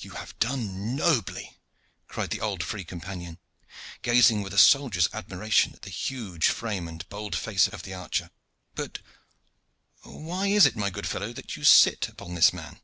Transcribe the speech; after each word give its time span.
"You 0.00 0.10
have 0.14 0.36
done 0.40 0.96
nobly," 0.96 1.56
cried 2.08 2.30
the 2.30 2.40
old 2.40 2.64
free 2.64 2.82
companion, 2.82 3.38
gazing 4.02 4.42
with 4.42 4.52
a 4.52 4.58
soldier's 4.58 5.08
admiration 5.12 5.74
at 5.74 5.82
the 5.82 5.90
huge 5.90 6.48
frame 6.48 6.88
and 6.88 7.08
bold 7.08 7.36
face 7.36 7.68
of 7.68 7.84
the 7.84 7.94
archer. 7.94 8.32
"But 8.74 8.98
why 10.02 10.48
is 10.48 10.66
it, 10.66 10.74
my 10.74 10.90
good 10.90 11.06
fellow, 11.06 11.32
that 11.34 11.54
you 11.54 11.62
sit 11.62 12.08
upon 12.08 12.34
this 12.34 12.52
man." 12.52 12.80